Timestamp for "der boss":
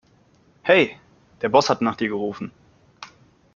1.41-1.69